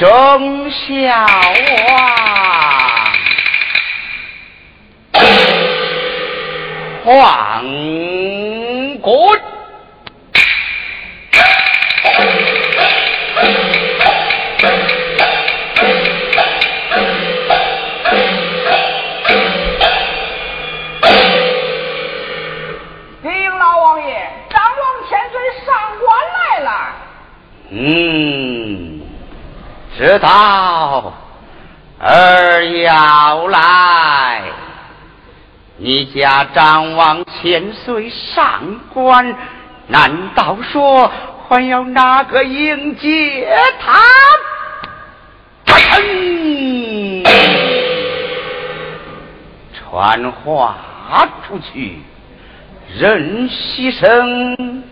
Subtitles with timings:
[0.00, 0.08] 忠
[0.70, 1.10] 孝
[7.04, 7.64] 王
[9.02, 9.49] 国。
[30.00, 31.12] 知道
[31.98, 34.44] 儿要来，
[35.76, 39.36] 你家张王千岁上官，
[39.88, 41.12] 难道说
[41.46, 43.46] 还要哪个迎接
[43.78, 44.00] 他？
[49.74, 50.76] 传话
[51.46, 51.98] 出去，
[52.98, 54.82] 任牺牲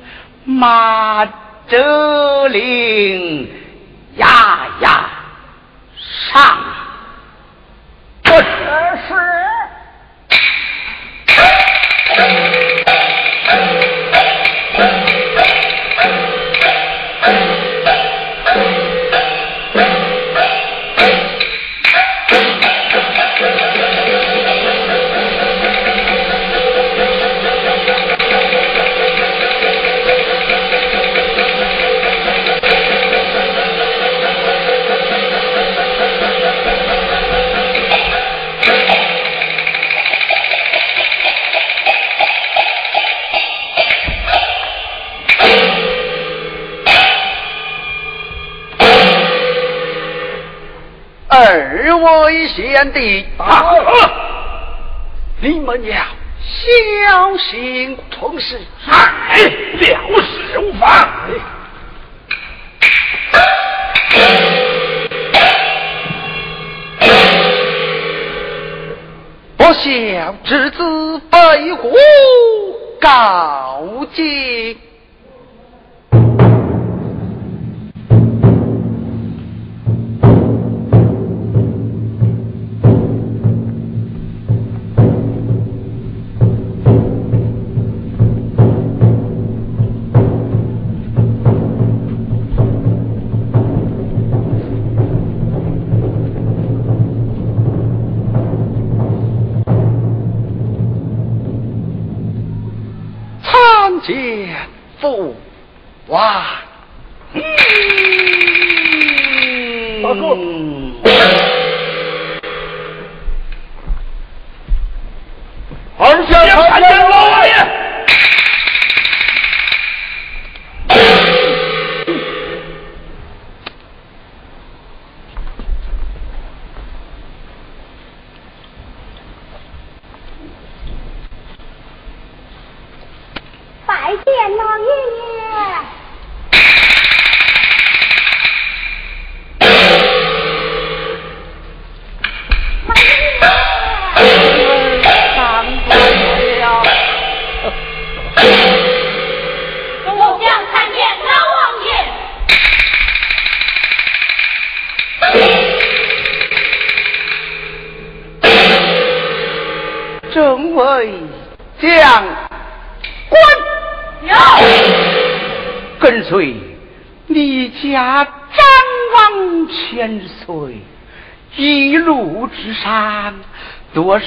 [0.44, 1.26] 马。
[1.70, 3.46] 哲林
[4.19, 5.05] 呀呀
[6.32, 6.59] 上，
[8.25, 8.44] 这是。
[52.58, 53.25] 贤弟，
[55.40, 55.94] 你们要
[56.43, 58.58] 小心从事，
[58.90, 61.08] 哎，了事无妨。
[69.56, 71.96] 不孝之子被虎
[73.00, 74.76] 告诫。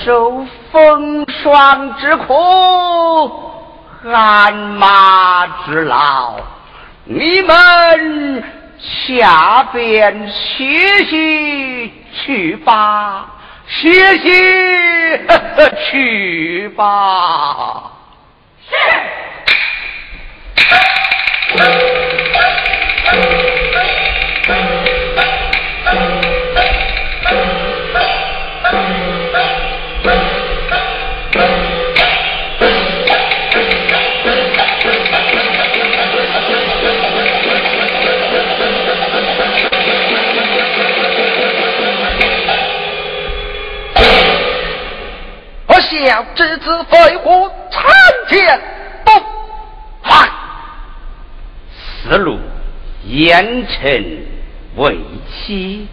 [0.03, 2.33] 受风霜之苦，
[4.03, 6.35] 鞍马之劳。
[7.03, 8.43] 你们
[8.79, 13.27] 下边歇息去吧，
[13.67, 14.29] 歇息
[15.91, 17.91] 去吧。
[18.69, 18.75] 是。
[46.61, 47.91] 子飞虎参
[48.29, 48.61] 见
[49.03, 49.11] 不
[50.09, 50.29] 来。
[52.03, 52.39] 此路
[53.03, 54.17] 严惩
[54.75, 54.97] 为
[55.29, 55.87] 妻，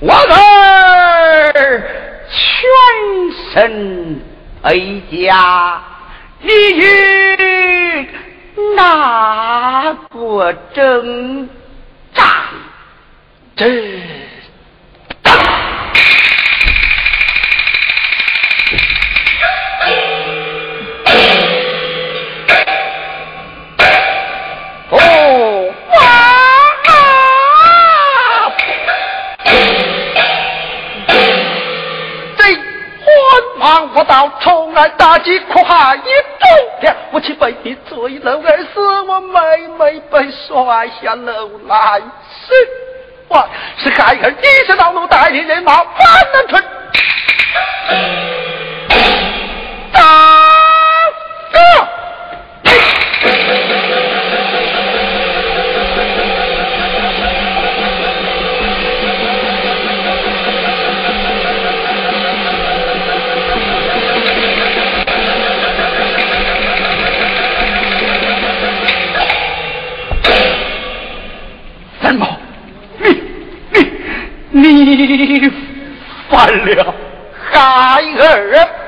[0.00, 1.82] 我儿
[2.30, 2.32] 全
[3.52, 4.20] 身
[4.62, 4.78] 哀
[5.10, 5.82] 家，
[6.40, 8.08] 你与
[8.76, 11.48] 哪国征
[12.14, 12.26] 战？
[13.56, 14.23] 这。
[34.04, 36.08] 到重案打击苦海一中
[36.80, 39.02] 天，我岂被你坠楼而死？
[39.02, 39.40] 我妹
[39.78, 42.54] 妹被摔下楼来，死
[43.28, 45.86] 我是孩儿你是老奴，带领人马翻
[46.32, 46.64] 南村。
[72.04, 72.38] 三毛，
[74.50, 75.50] 你你你
[76.28, 76.46] 犯
[76.76, 76.94] 了，
[77.50, 78.83] 孩儿。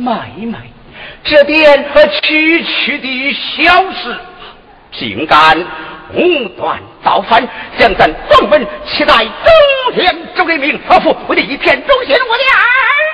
[0.00, 0.56] 子妹妹，
[1.22, 1.86] 这点
[2.22, 4.16] 区区的小事，
[4.92, 5.58] 竟敢
[6.14, 7.46] 武断造反，
[7.78, 13.09] 将咱宗门期待中天周为名，何父为了一片忠心，我的儿。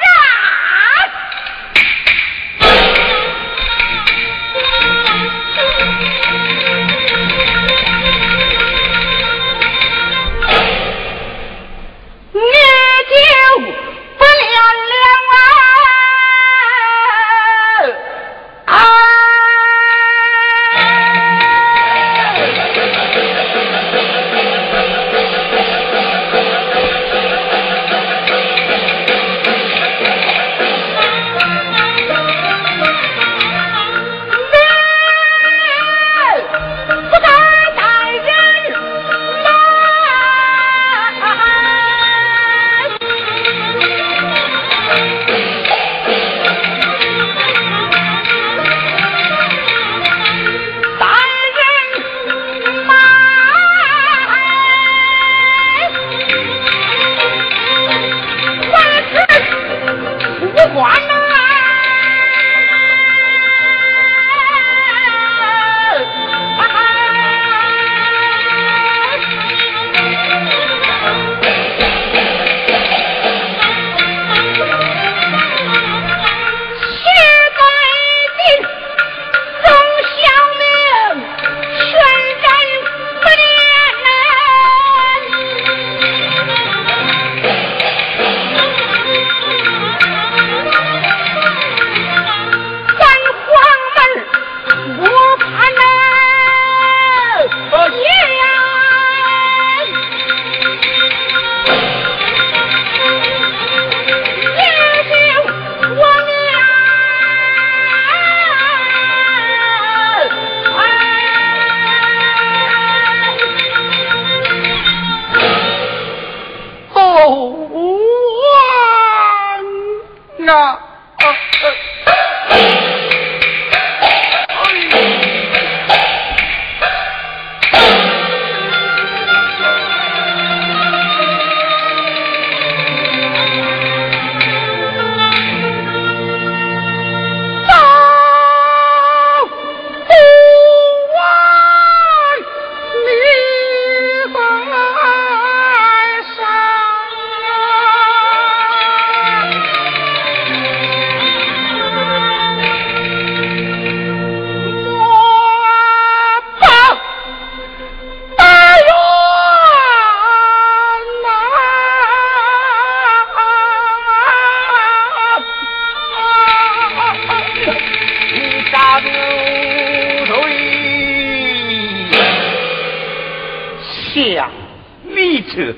[175.63, 175.75] 儿。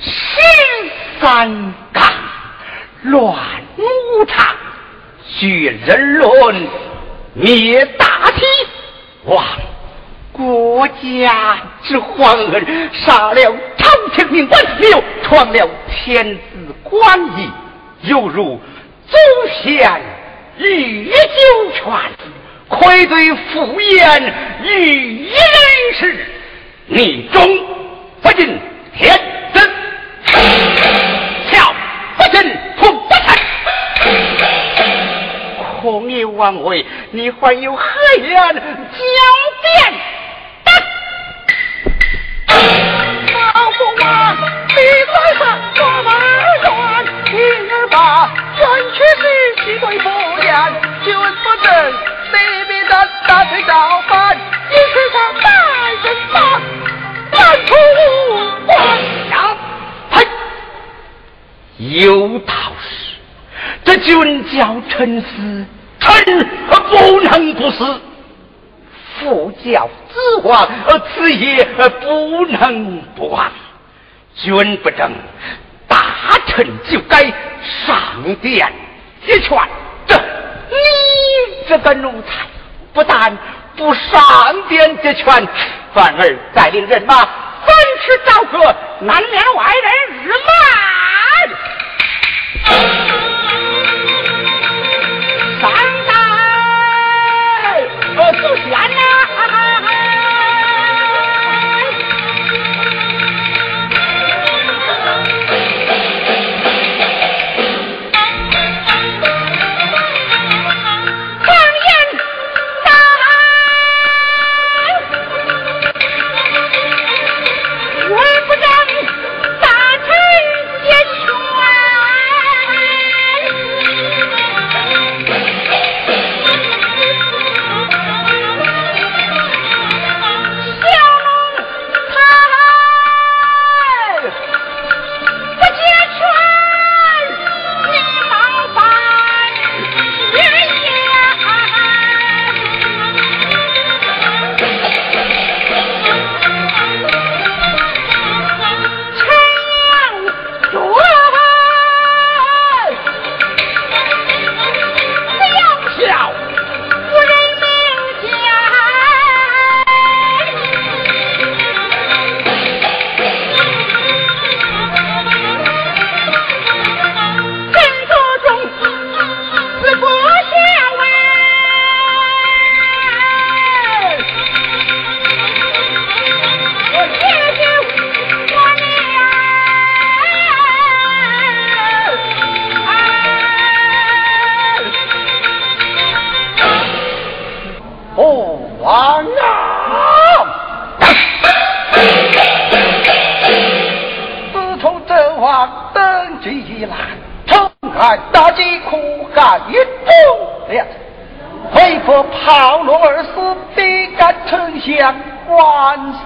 [0.00, 0.10] 十
[1.20, 2.02] 三纲，
[3.02, 3.36] 乱
[3.76, 4.54] 无常，
[5.38, 6.66] 绝人伦，
[7.34, 8.44] 灭大体，
[9.24, 9.44] 亡
[10.32, 17.50] 国家之皇恩，杀了朝廷命官，又创了天子官仪，
[18.02, 18.60] 犹如
[19.08, 19.16] 祖
[19.62, 20.00] 先
[20.58, 21.14] 御酒
[21.74, 21.92] 泉，
[22.68, 25.34] 愧对父言，于人
[25.94, 26.26] 世，
[26.86, 27.66] 逆中
[28.22, 28.58] 不敬
[28.94, 29.18] 天
[29.54, 29.58] 子，
[31.50, 31.74] 跳
[32.16, 32.36] 不敬
[32.76, 33.24] 不臣，
[35.80, 37.84] 孔有王位，你还有何
[38.22, 38.60] 言狡
[39.62, 39.94] 辩？
[43.32, 44.36] 老父啊，
[44.68, 45.40] 你在上
[45.78, 46.08] 我们
[46.62, 46.66] 冤，
[47.26, 47.32] 今
[47.70, 47.96] 儿把
[48.58, 49.22] 冤屈是
[49.64, 50.06] 几对不
[50.42, 50.50] 言，
[51.02, 51.68] 君不正，
[52.32, 52.36] 你
[52.68, 52.92] 必然
[53.26, 53.72] 大罪照
[54.08, 54.12] 办，
[54.68, 55.48] 你是上大
[56.02, 56.36] 人马，
[57.32, 57.70] 难出！
[57.74, 58.21] 关
[59.30, 59.56] 呀！
[60.10, 60.26] 嘿，
[61.78, 63.16] 有道是，
[63.84, 65.66] 这君叫臣死，
[66.00, 68.00] 臣不能不死。
[69.18, 70.68] 父教子亡，
[71.14, 73.50] 此也不能不亡。
[74.34, 75.12] 君不正，
[75.86, 75.98] 大
[76.46, 77.22] 臣就该
[77.86, 78.72] 上殿
[79.26, 79.58] 一劝。
[80.06, 80.76] 这你
[81.68, 82.46] 这个奴才，
[82.92, 83.36] 不但
[83.76, 85.48] 不上殿一劝，
[85.94, 87.14] 反而带领人马
[87.64, 88.58] 反吃朝歌，
[89.00, 89.86] 难免外人
[90.24, 90.50] 日骂。
[95.60, 95.64] 上
[96.06, 96.10] 代
[98.16, 98.20] 呃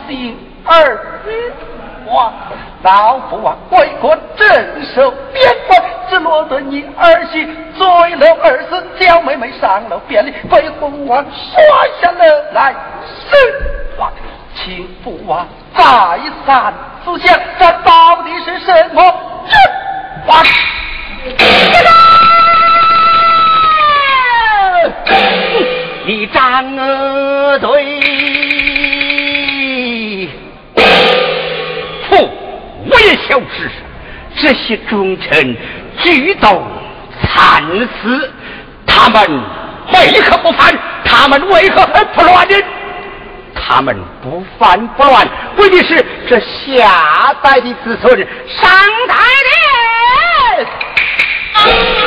[0.06, 1.32] 心儿女。
[2.08, 2.32] 王
[2.84, 7.44] 老父王为国镇守边关，只落得你儿媳
[7.76, 11.60] 坠楼而死，小妹妹上楼便离，被父王摔
[12.00, 12.72] 下楼来
[13.28, 13.36] 身
[13.98, 14.12] 亡。
[14.54, 15.44] 请父王
[15.76, 15.84] 再
[16.46, 16.72] 三
[17.04, 19.58] 思想，这到底是什么人
[20.28, 20.44] 王？
[26.06, 27.84] 你张呃对，
[33.06, 33.70] 我也晓知，
[34.36, 35.56] 这些忠臣
[36.02, 36.60] 举刀
[37.22, 37.62] 惨
[38.02, 38.28] 死，
[38.84, 39.22] 他们
[39.92, 40.76] 为何不反？
[41.04, 42.56] 他们为何不乱呢？
[43.54, 45.24] 他们不反不乱，
[45.56, 48.68] 为的是这下代的子孙，上
[49.06, 49.22] 台
[51.64, 52.05] 的。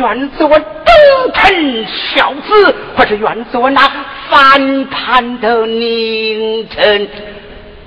[0.00, 0.62] 愿做忠
[1.34, 3.82] 臣孝子，还是愿做那
[4.30, 7.06] 反叛的佞臣？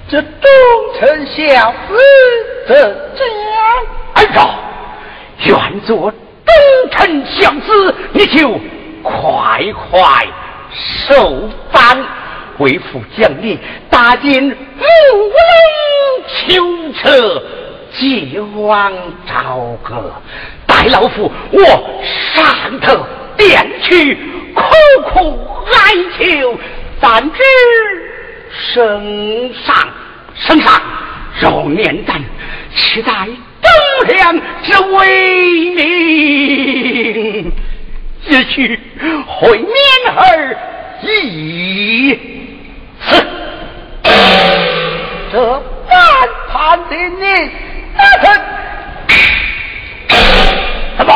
[0.07, 0.29] 这忠
[0.99, 1.93] 臣孝子
[2.67, 2.75] 怎
[3.15, 3.25] 讲？
[4.13, 4.55] 按照
[5.45, 6.53] 愿做忠
[6.91, 8.59] 臣孝子，你就
[9.01, 10.27] 快快
[10.71, 11.81] 受榜，
[12.59, 13.57] 为父将你
[13.89, 14.55] 打进木
[15.15, 15.33] 龙
[16.27, 17.41] 囚车，
[17.91, 18.93] 接往
[19.27, 20.11] 朝歌。
[20.83, 22.03] 待老夫我
[22.35, 23.05] 上头
[23.37, 24.17] 殿去，
[24.53, 24.61] 苦
[25.13, 25.39] 苦
[25.71, 26.59] 哀求，
[26.99, 27.39] 但知
[28.73, 29.73] 圣上
[30.35, 30.81] 圣上
[31.39, 32.21] 若念咱
[32.75, 33.11] 期待
[33.61, 37.51] 忠良之威名，
[38.27, 38.77] 也许
[39.25, 39.71] 会免
[40.13, 40.57] 而
[41.01, 42.19] 已
[43.05, 43.25] 此。
[45.31, 45.63] 这
[46.51, 47.23] 反叛的你，
[47.97, 48.27] 大臣。
[50.97, 51.13] 怎么？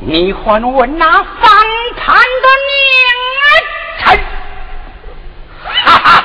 [0.00, 1.50] 你还我那反
[1.96, 4.18] 叛的佞臣？
[5.84, 6.24] 哈哈，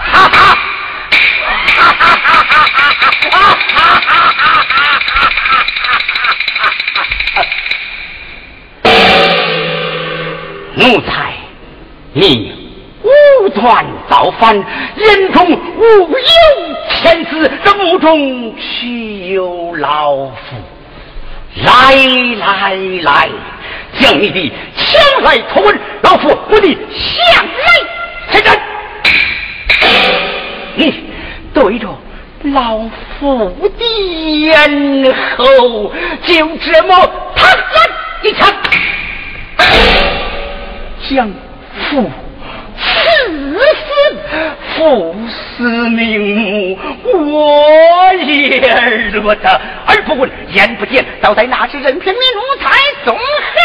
[0.00, 0.36] 哈哈，
[1.76, 3.14] 哈哈，哈哈，哈
[3.76, 4.16] 哈，
[6.56, 6.64] 哈
[7.34, 7.44] 哈！
[10.74, 11.34] 奴才，
[12.14, 12.24] 你
[13.02, 14.56] 无端造反，
[14.96, 15.38] 眼中
[15.76, 16.16] 无有
[16.88, 20.56] 天子，这墓中岂有老夫？
[21.56, 21.94] 来
[22.38, 23.28] 来来，
[23.98, 27.50] 将你的枪来托问，老夫我的向来
[28.30, 28.60] 臣人。
[30.76, 31.04] 你
[31.52, 31.88] 对着
[32.54, 32.78] 老
[33.18, 33.84] 夫的
[34.40, 35.92] 咽喉
[36.24, 36.96] 就这么
[37.34, 37.48] 啪
[38.22, 38.48] 一枪，
[41.10, 41.30] 将
[41.90, 42.10] 父。
[44.80, 45.14] 死死父
[45.58, 48.58] 死名目，我也
[49.10, 52.70] 惹得而不问，眼不见，倒在那时任凭民奴才
[53.04, 53.59] 纵汉。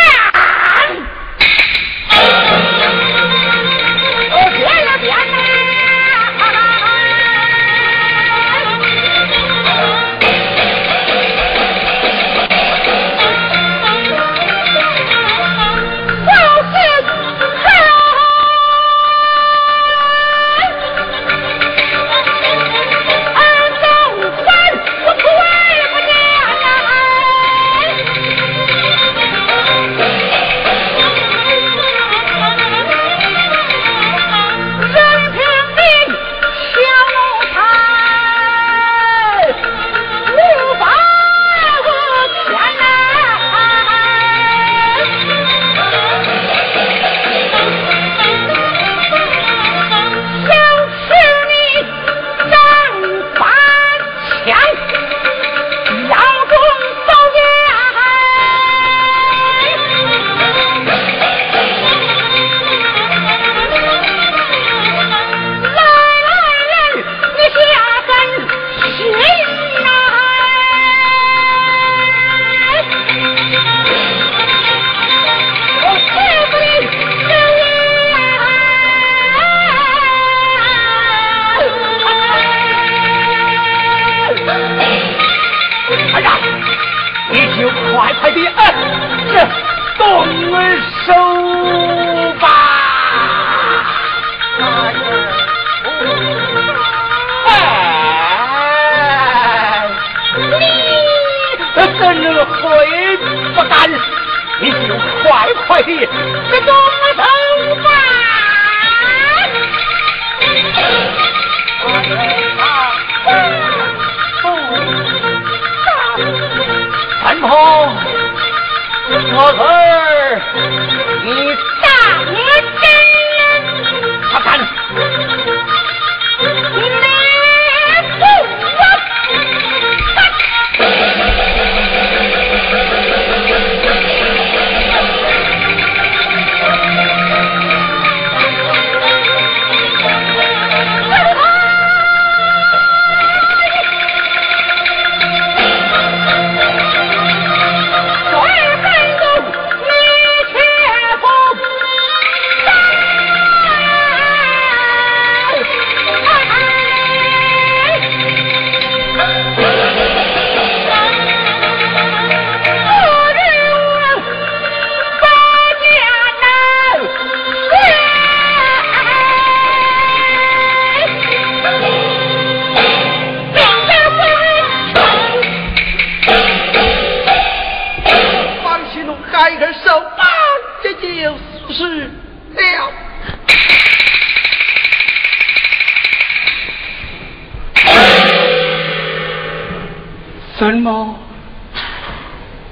[190.85, 191.15] 怎么，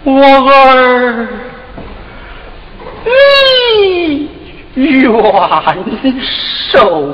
[0.03, 0.11] 我
[0.51, 1.27] 儿
[4.75, 5.11] 你愿
[6.69, 7.11] 受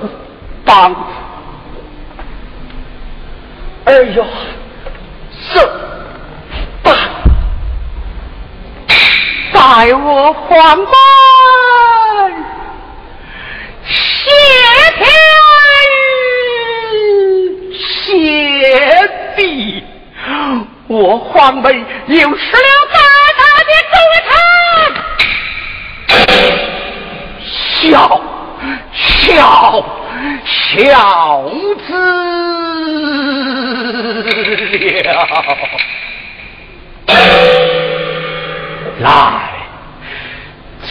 [0.66, 0.94] 绑？
[3.86, 4.26] 哎呦，
[5.32, 5.62] 受
[6.84, 6.94] 绑，
[9.54, 10.86] 在我皇门
[20.89, 21.71] 我皇门
[22.08, 22.99] 又失了大
[23.38, 24.28] 大的忠臣，
[27.45, 28.19] 小
[28.91, 29.86] 小
[30.43, 31.47] 小
[31.86, 31.93] 子
[35.04, 35.13] 了。
[39.02, 39.08] 来，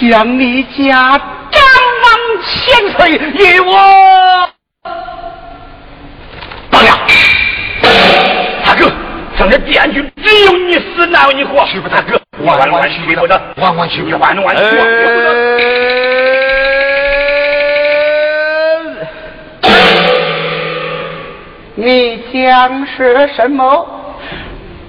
[0.01, 1.19] 将你家
[1.51, 1.61] 张
[2.05, 2.07] 王
[2.45, 2.47] 千
[2.93, 2.99] 岁
[3.35, 3.75] 与我
[9.39, 11.65] 整个汴军只有你死，哪有你活？
[11.67, 14.85] 去不大哥，万万去不得，万万去不得，万万去不得。
[21.77, 23.87] 你讲是什么？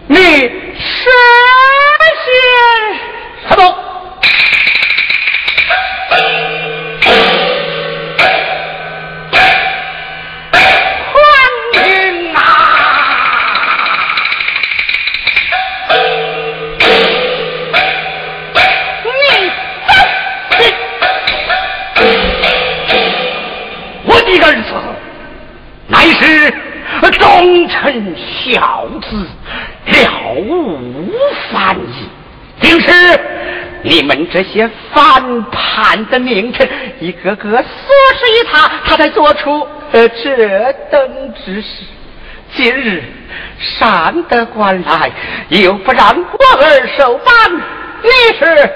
[0.08, 0.50] 你是
[2.26, 2.32] 些
[3.48, 3.76] 什么？
[34.32, 36.68] 这些反叛的名臣，
[37.00, 41.84] 一个个唆使于他，他才做出呃这等之事。
[42.56, 43.04] 今日
[43.60, 45.12] 上得官来，
[45.50, 47.34] 又不让我儿受办，
[48.02, 48.72] 你是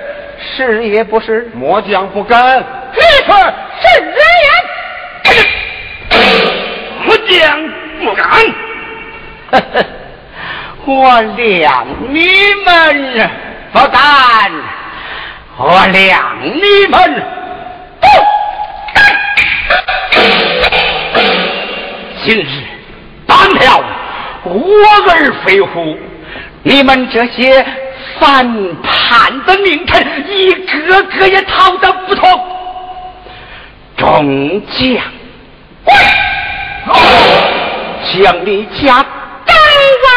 [0.56, 1.50] 是也不是？
[1.56, 2.60] 末将不敢。
[2.94, 3.36] 你说
[3.82, 4.16] 是人
[7.06, 7.70] 末将
[8.04, 8.28] 不敢。
[10.86, 12.28] 我谅你
[12.66, 13.30] 们
[13.72, 14.52] 不敢，
[15.56, 17.24] 我谅你们
[18.02, 18.08] 不。
[22.26, 22.48] 今日
[23.28, 23.84] 办了
[24.44, 25.96] 我儿飞虎，
[26.64, 27.64] 你们这些
[28.20, 28.46] 反
[28.82, 32.28] 叛的名臣，一个个也逃得不脱。
[33.96, 35.04] 众将，
[38.04, 39.06] 将你家
[39.46, 39.54] 大
[40.04, 40.12] 王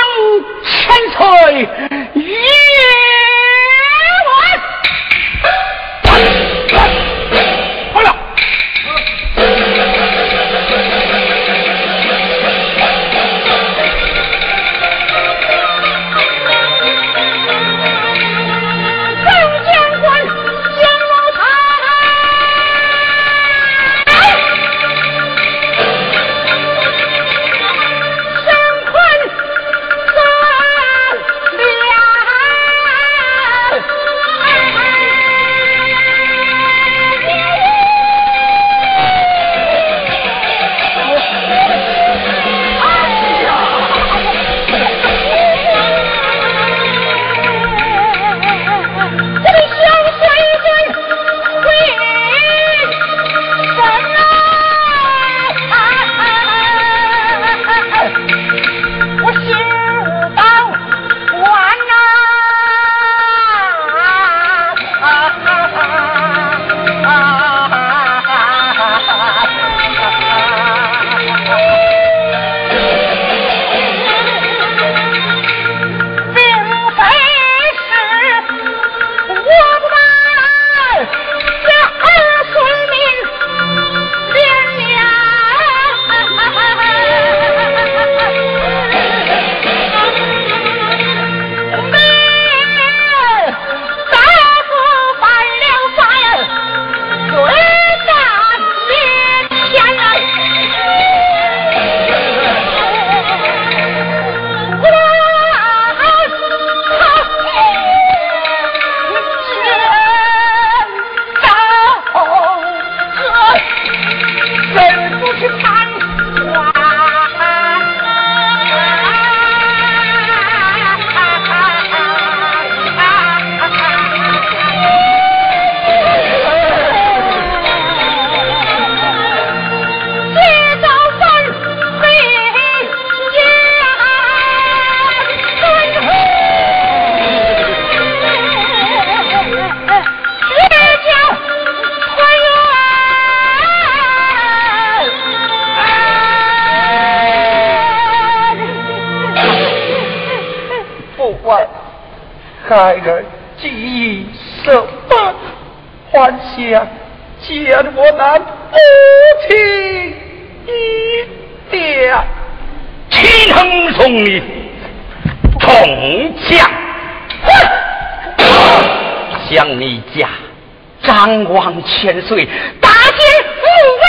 [172.07, 172.47] 千岁，
[172.81, 173.27] 大见
[173.59, 173.67] 父
[173.99, 174.05] 为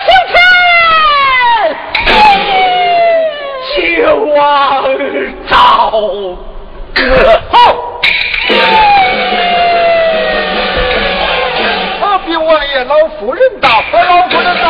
[0.00, 0.34] 求臣，
[3.68, 3.76] 求
[4.34, 4.36] 王
[5.46, 5.52] 赵
[6.94, 7.00] 歌
[7.50, 7.54] 后。
[12.00, 12.04] 啊！
[12.24, 14.66] 禀王爷，老夫人到，老夫人到。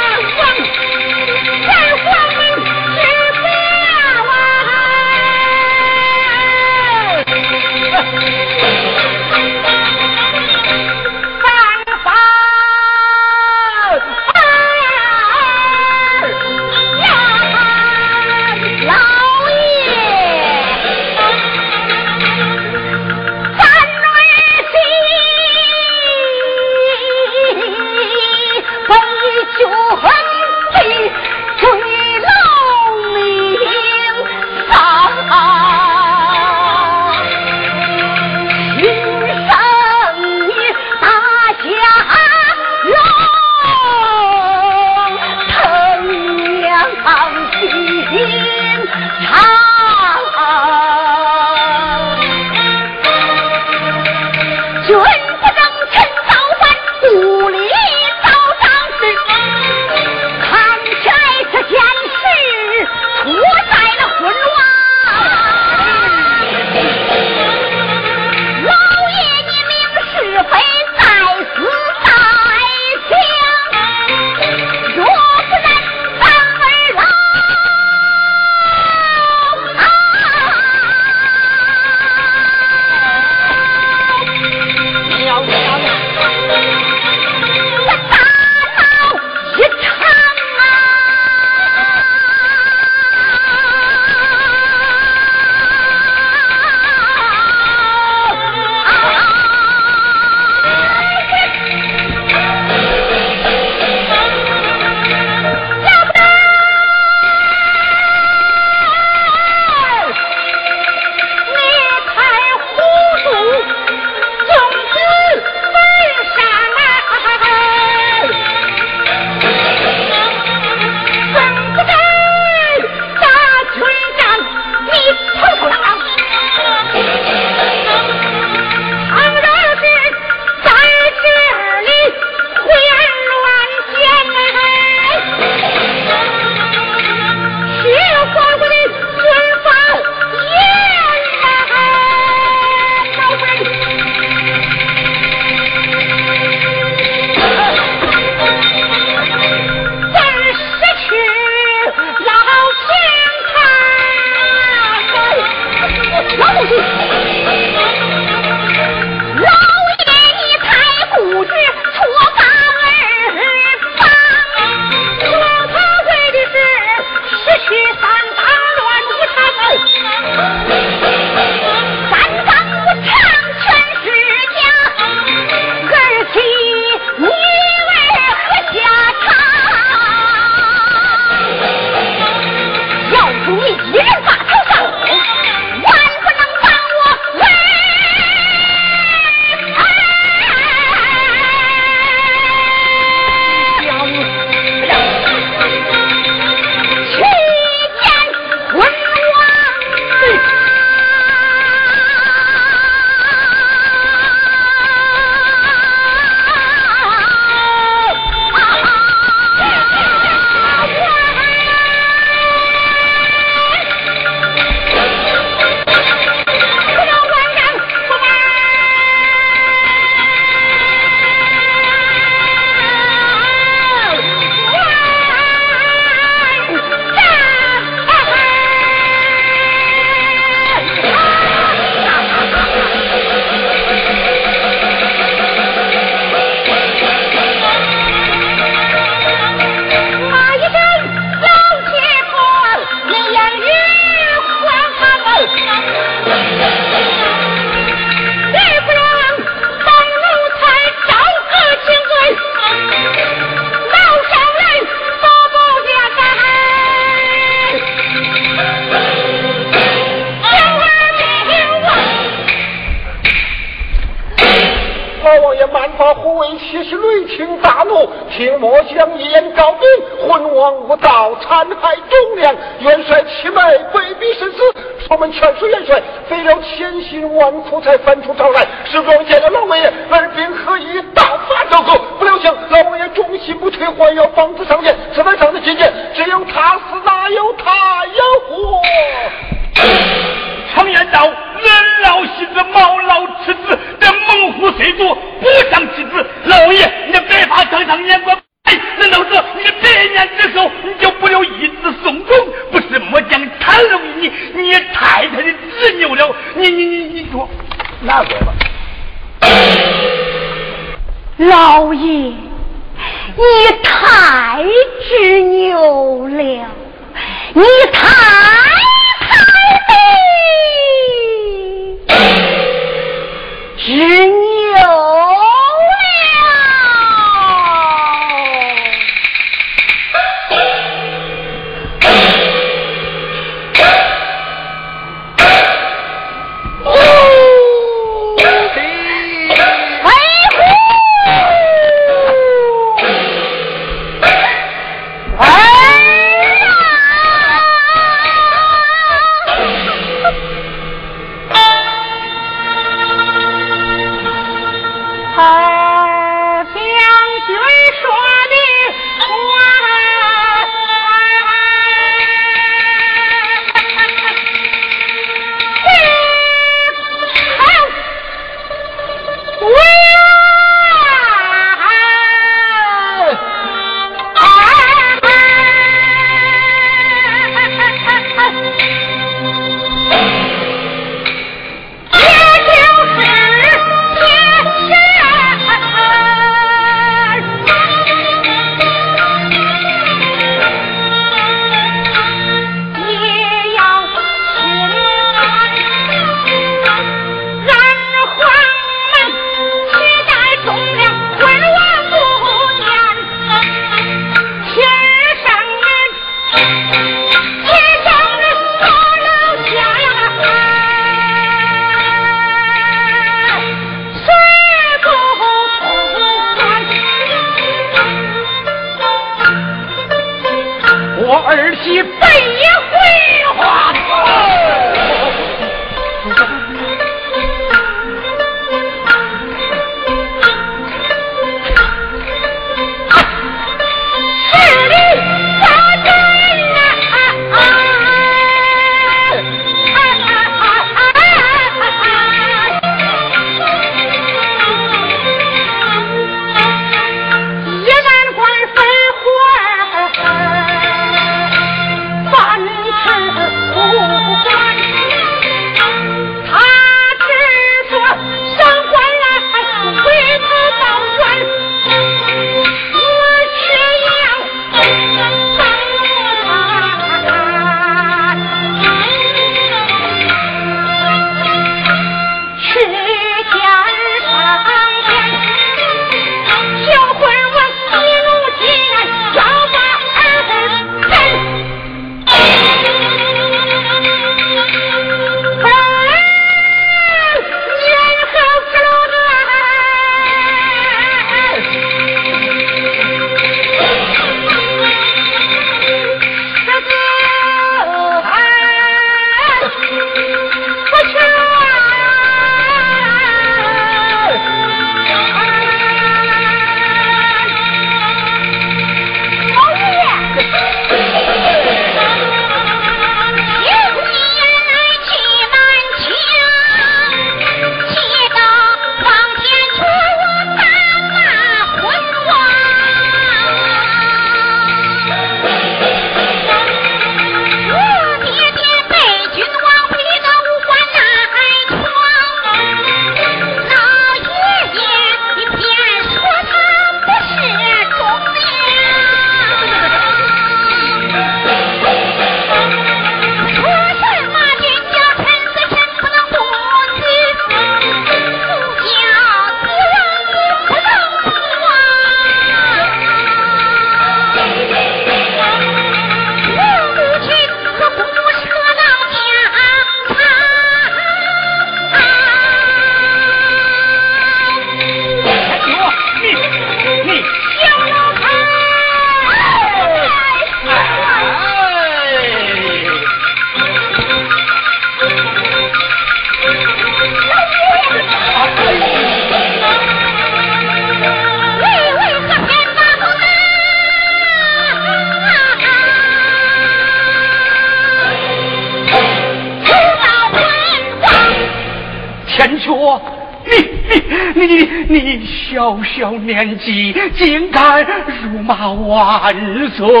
[594.46, 597.84] 你你小小年纪，竟敢
[598.22, 599.32] 辱骂万
[599.70, 599.78] 岁！
[599.78, 600.00] 什么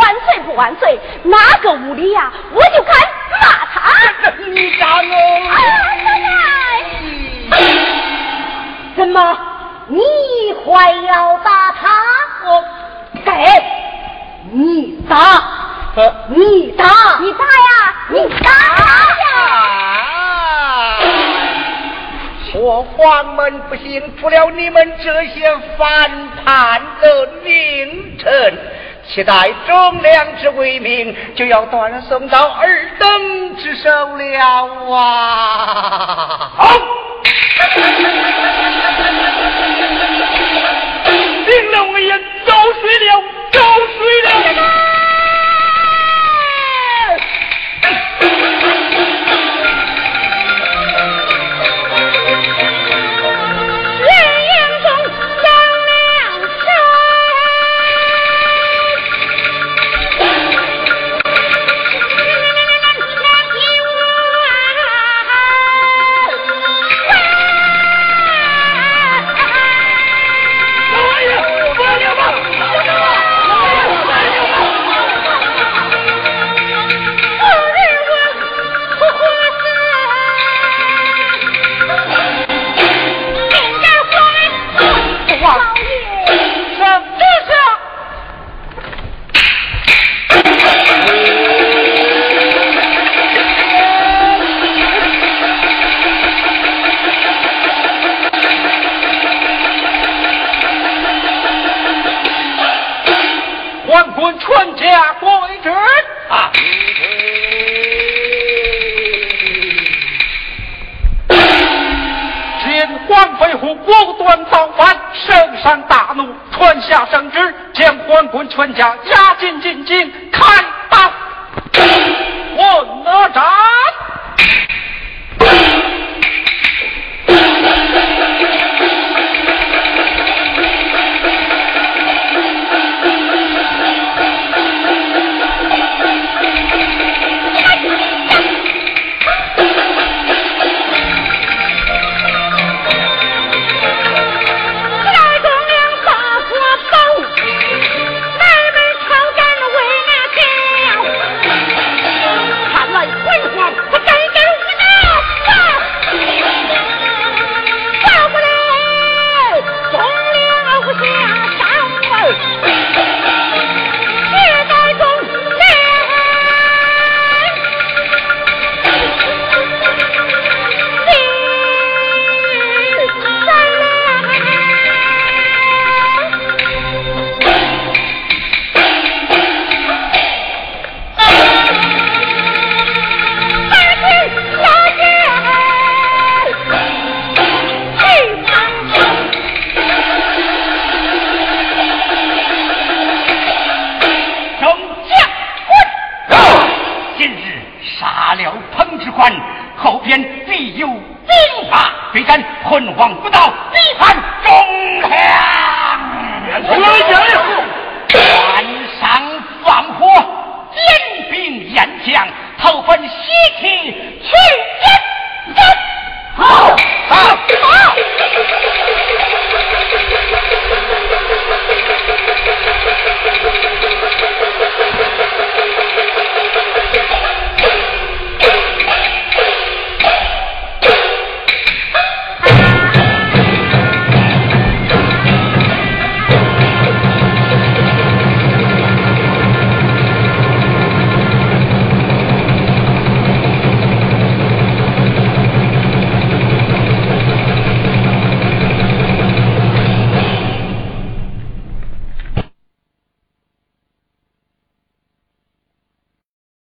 [0.00, 0.98] 万岁不万岁？
[1.24, 2.32] 哪个无礼呀？
[2.52, 2.92] 我就敢
[3.40, 3.80] 骂他！
[4.48, 5.10] 你打我！
[8.96, 9.38] 怎么？
[9.88, 10.00] 你
[10.64, 11.82] 还要打他？
[12.46, 12.64] 我
[13.24, 13.30] 给
[14.50, 15.42] 你打！
[16.28, 16.84] 你打，
[17.20, 19.83] 你打呀，你打呀！
[22.54, 25.88] 我黄门不幸负了你们这些反
[26.44, 28.56] 叛的佞臣，
[29.08, 29.34] 期待
[29.66, 34.24] 忠良之威名就要断送到尔等之手了
[34.94, 36.52] 啊！
[36.56, 36.78] 好，
[41.46, 43.60] 领了我也早睡了，早
[43.98, 44.30] 睡了。